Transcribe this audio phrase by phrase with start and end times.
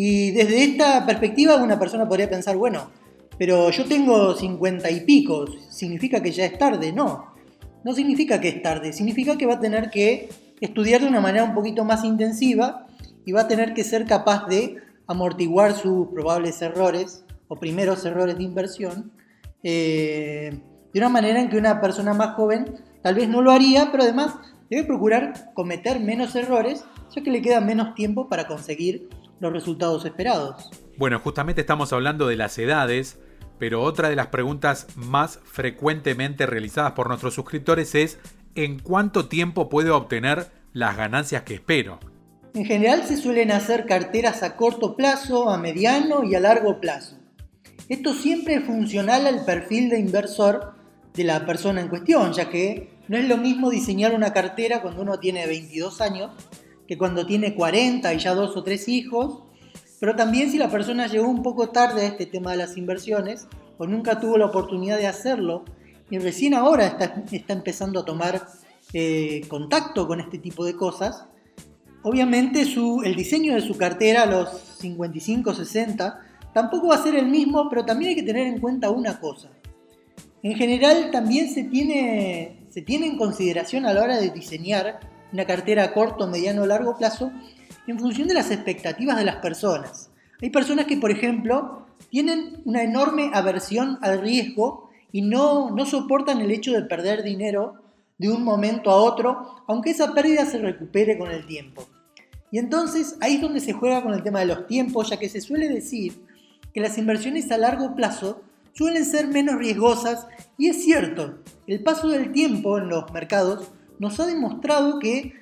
[0.00, 2.88] y desde esta perspectiva una persona podría pensar, bueno,
[3.36, 6.92] pero yo tengo 50 y pico, ¿significa que ya es tarde?
[6.92, 7.34] No,
[7.82, 10.28] no significa que es tarde, significa que va a tener que
[10.60, 12.86] estudiar de una manera un poquito más intensiva
[13.26, 14.76] y va a tener que ser capaz de
[15.08, 19.10] amortiguar sus probables errores o primeros errores de inversión
[19.64, 20.60] eh,
[20.92, 22.66] de una manera en que una persona más joven
[23.02, 24.36] tal vez no lo haría, pero además
[24.70, 29.08] debe procurar cometer menos errores, ya que le queda menos tiempo para conseguir
[29.40, 30.70] los resultados esperados.
[30.96, 33.18] Bueno, justamente estamos hablando de las edades,
[33.58, 38.18] pero otra de las preguntas más frecuentemente realizadas por nuestros suscriptores es
[38.54, 41.98] ¿en cuánto tiempo puedo obtener las ganancias que espero?
[42.54, 47.16] En general se suelen hacer carteras a corto plazo, a mediano y a largo plazo.
[47.88, 50.74] Esto siempre es funcional al perfil de inversor
[51.14, 55.02] de la persona en cuestión, ya que no es lo mismo diseñar una cartera cuando
[55.02, 56.30] uno tiene 22 años
[56.88, 59.42] que cuando tiene 40 y ya dos o tres hijos,
[60.00, 63.46] pero también si la persona llegó un poco tarde a este tema de las inversiones
[63.76, 65.64] o nunca tuvo la oportunidad de hacerlo
[66.10, 68.46] y recién ahora está, está empezando a tomar
[68.94, 71.26] eh, contacto con este tipo de cosas,
[72.02, 76.20] obviamente su, el diseño de su cartera a los 55, 60
[76.54, 79.50] tampoco va a ser el mismo, pero también hay que tener en cuenta una cosa.
[80.42, 85.00] En general también se tiene, se tiene en consideración a la hora de diseñar
[85.32, 87.32] una cartera a corto, mediano o largo plazo
[87.86, 90.10] en función de las expectativas de las personas.
[90.40, 96.40] Hay personas que, por ejemplo, tienen una enorme aversión al riesgo y no, no soportan
[96.40, 97.74] el hecho de perder dinero
[98.18, 101.86] de un momento a otro, aunque esa pérdida se recupere con el tiempo.
[102.50, 105.28] Y entonces ahí es donde se juega con el tema de los tiempos, ya que
[105.28, 106.24] se suele decir
[106.72, 112.08] que las inversiones a largo plazo suelen ser menos riesgosas y es cierto, el paso
[112.08, 115.34] del tiempo en los mercados nos ha demostrado que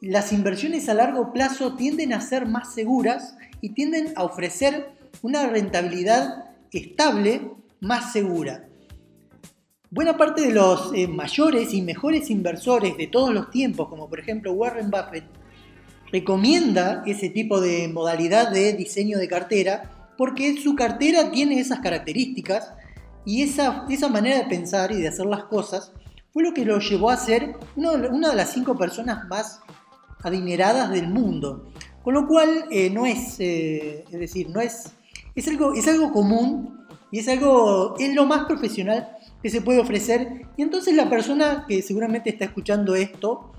[0.00, 4.92] las inversiones a largo plazo tienden a ser más seguras y tienden a ofrecer
[5.22, 7.50] una rentabilidad estable
[7.80, 8.68] más segura.
[9.90, 14.20] Buena parte de los eh, mayores y mejores inversores de todos los tiempos, como por
[14.20, 15.24] ejemplo Warren Buffett,
[16.12, 22.72] recomienda ese tipo de modalidad de diseño de cartera porque su cartera tiene esas características
[23.24, 25.92] y esa, esa manera de pensar y de hacer las cosas
[26.32, 29.60] fue lo que lo llevó a ser una de las cinco personas más
[30.22, 31.66] adineradas del mundo.
[32.02, 34.92] Con lo cual eh, no es, eh, es decir, no es,
[35.34, 39.08] es algo, es algo común y es algo, es lo más profesional
[39.42, 40.46] que se puede ofrecer.
[40.56, 43.52] Y entonces la persona que seguramente está escuchando esto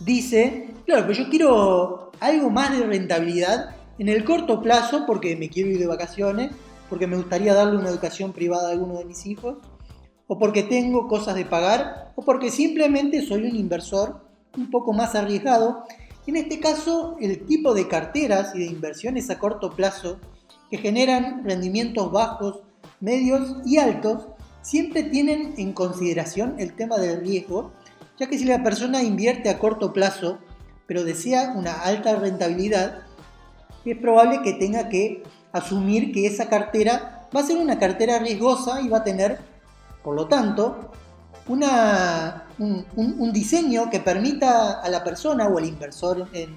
[0.00, 5.48] dice, claro, pero yo quiero algo más de rentabilidad en el corto plazo porque me
[5.48, 6.52] quiero ir de vacaciones,
[6.88, 9.58] porque me gustaría darle una educación privada a alguno de mis hijos
[10.28, 14.20] o porque tengo cosas de pagar, o porque simplemente soy un inversor
[14.56, 15.84] un poco más arriesgado.
[16.26, 20.18] En este caso, el tipo de carteras y de inversiones a corto plazo
[20.70, 22.60] que generan rendimientos bajos,
[23.00, 24.26] medios y altos,
[24.60, 27.72] siempre tienen en consideración el tema del riesgo,
[28.18, 30.38] ya que si la persona invierte a corto plazo,
[30.86, 33.02] pero desea una alta rentabilidad,
[33.86, 35.22] es probable que tenga que
[35.52, 39.38] asumir que esa cartera va a ser una cartera riesgosa y va a tener
[40.02, 40.90] por lo tanto,
[41.48, 46.54] un, diseño que permita a la persona o al inversor en,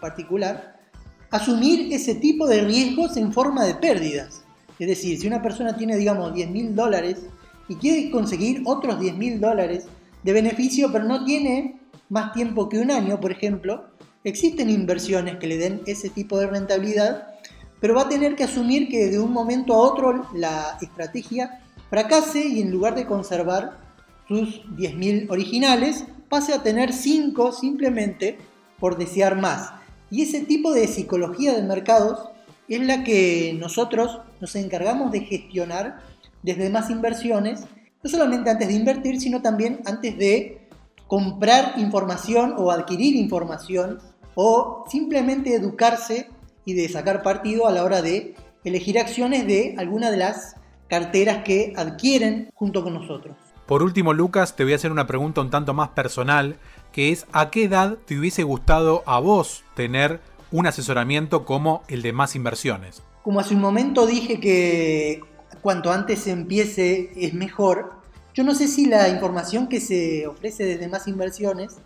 [0.00, 0.76] particular
[1.30, 4.42] asumir ese tipo de riesgos en forma de pérdidas.
[4.78, 7.22] Es decir, si una persona tiene, digamos, 10 mil dólares
[7.68, 9.86] y quiere conseguir otros 10 mil dólares
[10.22, 13.86] de beneficio, pero no tiene más tiempo que un año, por ejemplo,
[14.24, 17.28] existen inversiones que le den ese tipo de rentabilidad,
[17.80, 21.60] pero va a tener que asumir que de un momento a otro la estrategia
[21.90, 23.78] fracase y en lugar de conservar
[24.28, 28.38] sus 10.000 originales, pase a tener 5 simplemente
[28.78, 29.72] por desear más.
[30.10, 32.28] Y ese tipo de psicología de mercados
[32.68, 36.00] es la que nosotros nos encargamos de gestionar
[36.42, 37.64] desde más inversiones,
[38.02, 40.68] no solamente antes de invertir, sino también antes de
[41.06, 44.00] comprar información o adquirir información
[44.34, 46.28] o simplemente educarse
[46.64, 48.34] y de sacar partido a la hora de
[48.64, 50.56] elegir acciones de alguna de las
[50.88, 53.36] carteras que adquieren junto con nosotros.
[53.66, 56.56] Por último, Lucas, te voy a hacer una pregunta un tanto más personal,
[56.92, 60.20] que es ¿a qué edad te hubiese gustado a vos tener
[60.52, 63.02] un asesoramiento como el de más inversiones?
[63.24, 65.20] Como hace un momento dije que
[65.62, 67.94] cuanto antes se empiece es mejor,
[68.34, 71.76] yo no sé si la información que se ofrece desde más inversiones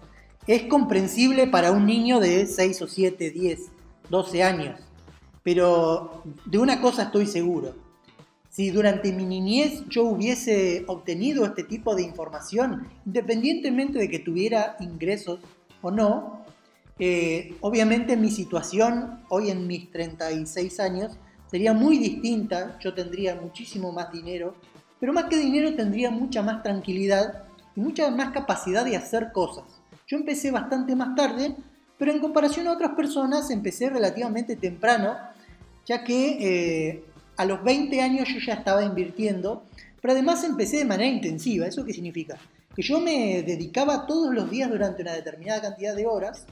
[0.47, 3.61] es comprensible para un niño de 6 o 7, 10,
[4.11, 4.81] 12 años,
[5.43, 7.75] pero de una cosa estoy seguro
[8.61, 14.77] si durante mi niñez yo hubiese obtenido este tipo de información, independientemente de que tuviera
[14.81, 15.41] ingresos
[15.81, 16.45] o no,
[16.99, 21.17] eh, obviamente mi situación hoy en mis 36 años
[21.51, 24.55] sería muy distinta, yo tendría muchísimo más dinero,
[25.01, 29.65] pero más que dinero tendría mucha más tranquilidad y mucha más capacidad de hacer cosas.
[30.07, 31.57] Yo empecé bastante más tarde,
[31.97, 35.17] pero en comparación a otras personas empecé relativamente temprano,
[35.87, 37.05] ya que eh,
[37.41, 39.65] a los 20 años yo ya estaba invirtiendo,
[40.03, 41.67] pero además empecé de manera intensiva.
[41.67, 42.39] ¿Eso qué significa?
[42.77, 46.45] Que yo me dedicaba todos los días durante una determinada cantidad de horas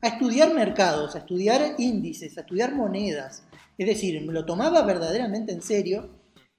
[0.00, 3.42] a estudiar mercados, a estudiar índices, a estudiar monedas.
[3.76, 6.08] Es decir, me lo tomaba verdaderamente en serio.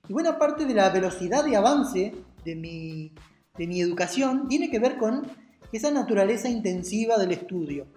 [0.08, 2.14] Y buena parte de la velocidad de avance
[2.46, 3.12] de mi,
[3.58, 5.25] de mi educación tiene que ver con
[5.72, 7.88] esa naturaleza intensiva del estudio.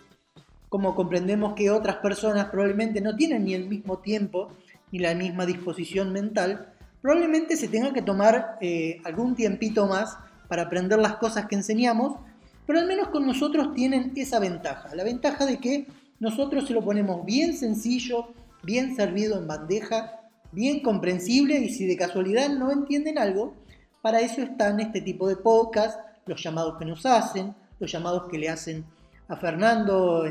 [0.71, 4.49] Como comprendemos que otras personas probablemente no tienen ni el mismo tiempo
[4.93, 6.73] ni la misma disposición mental,
[7.03, 10.17] probablemente se tenga que tomar eh, algún tiempito más
[10.49, 12.19] para aprender las cosas que enseñamos,
[12.67, 15.87] pero al menos con nosotros tienen esa ventaja, la ventaja de que
[16.19, 18.29] nosotros se lo ponemos bien sencillo,
[18.63, 20.21] bien servido en bandeja,
[20.53, 23.55] bien comprensible y si de casualidad no entienden algo,
[24.03, 28.39] para eso están este tipo de podcast, los llamados que nos hacen, los llamados que
[28.39, 28.85] le hacen
[29.29, 30.25] a Fernando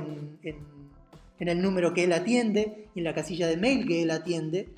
[1.39, 4.73] el número que él atiende, en la casilla de mail que él atiende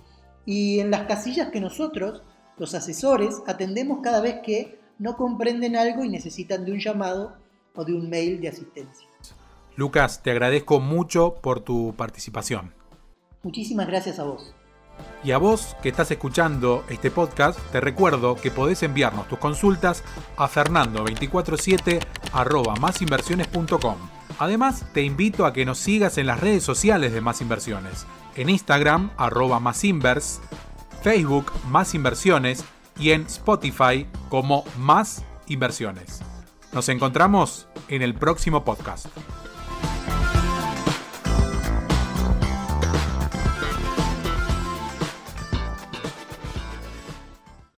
[0.45, 2.23] y en las casillas que nosotros,
[2.57, 7.37] los asesores, atendemos cada vez que no comprenden algo y necesitan de un llamado
[7.75, 9.07] o de un mail de asistencia.
[9.75, 12.73] Lucas, te agradezco mucho por tu participación.
[13.43, 14.55] Muchísimas gracias a vos.
[15.23, 20.03] Y a vos que estás escuchando este podcast, te recuerdo que podés enviarnos tus consultas
[20.37, 21.99] a fernando247
[24.39, 28.05] Además, te invito a que nos sigas en las redes sociales de Más Inversiones.
[28.35, 30.41] En Instagram, arroba Más Invers,
[31.01, 32.63] Facebook, Más Inversiones
[32.99, 36.21] y en Spotify como Más Inversiones.
[36.71, 39.07] Nos encontramos en el próximo podcast.